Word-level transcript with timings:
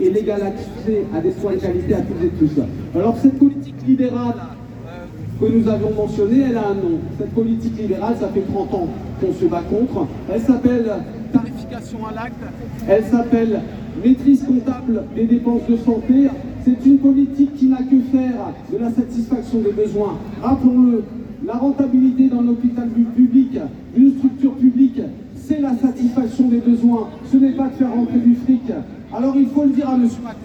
et 0.00 0.10
l'égal 0.10 0.42
accès 0.42 1.04
à 1.14 1.20
des 1.20 1.30
soins 1.30 1.52
de 1.52 1.58
qualité 1.58 1.94
à 1.94 2.00
toutes 2.00 2.24
et 2.24 2.28
tous. 2.40 2.60
Alors 2.92 3.16
cette 3.16 3.38
politique 3.38 3.76
libérale 3.86 4.34
que 5.40 5.46
nous 5.46 5.68
avions 5.68 5.92
mentionnée, 5.94 6.46
elle 6.50 6.56
a 6.56 6.70
un 6.70 6.74
nom. 6.74 6.98
Cette 7.20 7.30
politique 7.30 7.78
libérale, 7.78 8.16
ça 8.18 8.30
fait 8.30 8.40
30 8.40 8.74
ans 8.74 8.88
qu'on 9.20 9.32
se 9.32 9.44
bat 9.44 9.62
contre. 9.62 10.08
Elle 10.28 10.40
s'appelle 10.40 10.90
tarification 11.32 11.98
à 12.04 12.14
l'acte, 12.14 12.34
elle 12.88 13.04
s'appelle 13.04 13.60
maîtrise 14.04 14.42
comptable 14.42 15.04
des 15.14 15.26
dépenses 15.26 15.68
de 15.68 15.76
santé. 15.76 16.28
C'est 16.64 16.84
une 16.84 16.98
politique 16.98 17.54
qui 17.54 17.66
n'a 17.66 17.78
que 17.78 18.00
faire 18.10 18.54
de 18.72 18.78
la 18.78 18.90
satisfaction 18.90 19.60
des 19.60 19.70
besoins. 19.70 20.18
Rappelons-le, 20.42 21.04
la 21.46 21.54
rentabilité 21.54 22.28
d'un 22.28 22.48
hôpital 22.48 22.88
public, 22.88 23.60
d'une 23.94 24.18
structure 24.18 24.53
des 26.48 26.58
besoins. 26.58 27.08
Ce 27.30 27.36
n'est 27.36 27.52
pas 27.52 27.68
de 27.68 27.74
faire 27.74 27.92
rentrer 27.92 28.18
du 28.18 28.34
fric. 28.34 28.62
Alors 29.12 29.34
il 29.36 29.48
faut 29.48 29.64
le 29.64 29.70
dire 29.70 29.88
à 29.88 29.94
M. 29.94 30.08
Macron, 30.22 30.38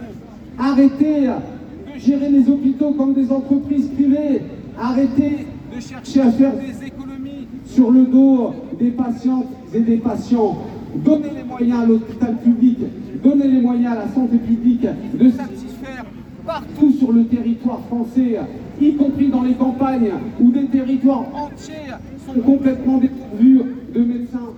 arrêtez 0.57 1.27
de 1.27 1.99
gérer 1.99 2.29
les 2.29 2.49
hôpitaux 2.49 2.91
comme 2.91 3.13
des 3.13 3.31
entreprises 3.31 3.87
privées, 3.87 4.41
arrêtez 4.79 5.47
de 5.75 5.81
chercher 5.81 6.21
à 6.21 6.31
faire 6.31 6.53
des 6.53 6.87
économies 6.87 7.47
sur 7.65 7.91
le 7.91 8.05
dos 8.05 8.53
des 8.79 8.91
patientes 8.91 9.47
et 9.73 9.81
des 9.81 9.97
patients. 9.97 10.57
Donnez 10.95 11.29
les 11.35 11.43
moyens 11.43 11.81
à 11.81 11.85
l'hôpital 11.85 12.37
public, 12.37 12.79
donnez 13.23 13.47
les 13.47 13.61
moyens 13.61 13.93
à 13.93 13.95
la 13.95 14.07
santé 14.07 14.37
publique 14.37 14.81
de 15.13 15.29
satisfaire 15.29 16.05
partout 16.45 16.91
sur 16.93 17.11
le 17.11 17.25
territoire 17.25 17.79
français, 17.87 18.39
y 18.81 18.93
compris 18.95 19.27
dans 19.27 19.43
les 19.43 19.53
campagnes 19.53 20.11
où 20.39 20.51
des 20.51 20.65
territoires 20.65 21.25
entiers 21.35 21.93
sont 22.25 22.39
complètement 22.39 22.97
dépourvus 22.97 23.61
de 23.93 24.03
médecins 24.03 24.49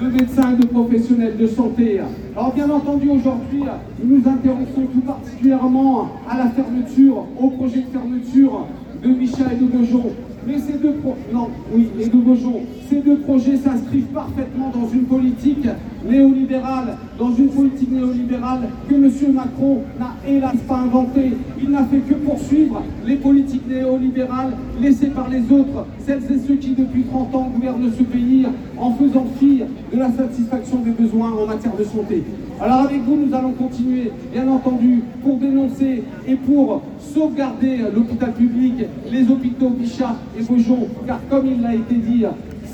de 0.00 0.08
médecins 0.08 0.52
et 0.52 0.56
de 0.56 0.66
professionnels 0.66 1.36
de 1.36 1.46
santé. 1.46 2.00
Alors 2.36 2.52
bien 2.52 2.68
entendu, 2.70 3.08
aujourd'hui, 3.10 3.62
nous 4.02 4.18
nous 4.18 4.28
intéressons 4.28 4.86
tout 4.92 5.00
particulièrement 5.00 6.08
à 6.28 6.36
la 6.36 6.50
fermeture, 6.50 7.24
au 7.40 7.50
projet 7.50 7.80
de 7.80 7.86
fermeture 7.86 8.66
de 9.02 9.08
Michel 9.08 9.46
et 9.52 9.56
de 9.56 9.66
Beaujon. 9.66 10.12
Mais 10.46 10.58
ces 10.58 10.74
deux, 10.74 10.94
non, 11.32 11.48
oui, 11.74 11.88
et 12.00 12.08
de 12.08 12.18
ces 12.88 13.00
deux 13.00 13.16
projets 13.18 13.56
s'inscrivent 13.56 14.12
parfaitement 14.14 14.70
dans 14.70 14.88
une 14.88 14.95
néolibérale, 16.04 16.96
dans 17.18 17.34
une 17.34 17.48
politique 17.48 17.90
néolibérale 17.90 18.68
que 18.88 18.94
M. 18.94 19.10
Macron 19.34 19.82
n'a 19.98 20.14
hélas 20.26 20.56
pas 20.68 20.76
inventée. 20.78 21.32
Il 21.60 21.70
n'a 21.70 21.84
fait 21.84 21.98
que 21.98 22.14
poursuivre 22.14 22.82
les 23.04 23.16
politiques 23.16 23.68
néolibérales 23.68 24.52
laissées 24.80 25.08
par 25.08 25.28
les 25.28 25.40
autres, 25.52 25.86
celles 26.06 26.22
et 26.24 26.38
ceux 26.46 26.56
qui 26.56 26.70
depuis 26.70 27.02
30 27.04 27.34
ans 27.34 27.50
gouvernent 27.54 27.90
ce 27.96 28.02
pays 28.02 28.46
en 28.78 28.92
faisant 28.92 29.26
fi 29.38 29.62
de 29.92 29.98
la 29.98 30.10
satisfaction 30.10 30.80
des 30.80 30.90
besoins 30.90 31.32
en 31.32 31.46
matière 31.46 31.76
de 31.76 31.84
santé. 31.84 32.22
Alors 32.60 32.80
avec 32.80 33.02
vous, 33.02 33.16
nous 33.16 33.34
allons 33.34 33.52
continuer, 33.52 34.10
bien 34.32 34.48
entendu, 34.48 35.02
pour 35.22 35.36
dénoncer 35.36 36.02
et 36.26 36.36
pour 36.36 36.82
sauvegarder 36.98 37.78
l'hôpital 37.94 38.32
public, 38.32 38.74
les 39.10 39.30
hôpitaux 39.30 39.70
Bichat 39.70 40.16
et 40.38 40.42
Beaujon, 40.42 40.88
car 41.06 41.20
comme 41.28 41.46
il 41.46 41.60
l'a 41.60 41.74
été 41.74 41.94
dit, 41.94 42.24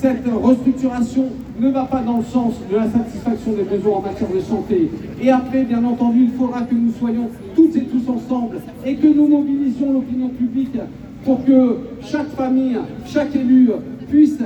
cette 0.03 0.27
restructuration 0.27 1.27
ne 1.61 1.71
va 1.71 1.85
pas 1.85 2.01
dans 2.01 2.17
le 2.17 2.25
sens 2.25 2.55
de 2.69 2.75
la 2.75 2.91
satisfaction 2.91 3.53
des 3.53 3.63
besoins 3.63 3.99
en 3.99 4.03
matière 4.03 4.29
de 4.29 4.41
santé. 4.41 4.91
Et 5.23 5.31
après, 5.31 5.63
bien 5.63 5.85
entendu, 5.85 6.25
il 6.25 6.33
faudra 6.33 6.63
que 6.63 6.75
nous 6.75 6.93
soyons 6.99 7.31
toutes 7.55 7.77
et 7.77 7.85
tous 7.85 8.11
ensemble 8.11 8.57
et 8.85 8.97
que 8.97 9.07
nous 9.07 9.29
mobilisions 9.29 9.93
l'opinion 9.93 10.29
publique 10.31 10.77
pour 11.25 11.45
que 11.45 11.79
chaque 12.03 12.31
famille, 12.31 12.79
chaque 13.07 13.37
élu 13.37 13.71
puisse 14.11 14.41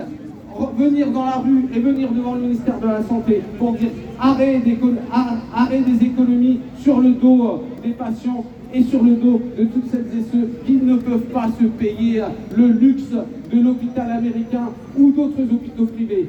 venir 0.77 1.11
dans 1.11 1.25
la 1.25 1.37
rue 1.37 1.67
et 1.75 1.81
venir 1.81 2.11
devant 2.13 2.35
le 2.35 2.43
ministère 2.43 2.79
de 2.81 2.87
la 2.87 3.03
Santé 3.03 3.43
pour 3.59 3.73
dire 3.73 3.91
arrêt 4.19 4.61
des, 4.61 6.05
économies 6.05 6.61
sur 6.79 7.01
le 7.01 7.11
dos 7.11 7.65
des 7.83 7.91
patients 7.91 8.45
et 8.73 8.83
sur 8.83 9.03
le 9.03 9.15
dos 9.15 9.41
de 9.59 9.65
toutes 9.65 9.91
celles 9.91 10.07
et 10.19 10.23
ceux 10.33 10.51
qui 10.67 10.73
ne 10.73 10.97
peuvent 10.97 11.31
pas 11.33 11.49
se 11.59 11.65
payer 11.67 12.23
le 12.57 12.69
luxe 12.69 13.13
de 13.53 13.61
l'hôpital 13.61 14.11
américain 14.11 14.71
ou 14.99 15.13
d'autres 15.13 15.43
hôpitaux 15.43 15.87
privés. 15.87 16.29